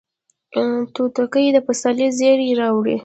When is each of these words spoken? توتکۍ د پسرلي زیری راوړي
توتکۍ 0.93 1.45
د 1.53 1.57
پسرلي 1.67 2.07
زیری 2.17 2.49
راوړي 2.61 2.97